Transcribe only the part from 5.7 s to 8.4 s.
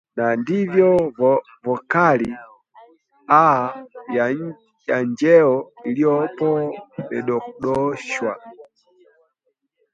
iliyopo imedondoshwa